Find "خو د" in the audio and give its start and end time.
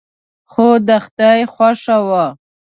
0.51-0.89